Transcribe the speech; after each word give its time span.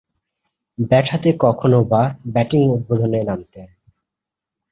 Bat 0.77 1.05
হাতে 1.11 1.29
কখনোবা 1.39 2.01
batting 2.25 2.61
উদ্বোধনে 2.71 3.19
নামতেন। 3.23 3.67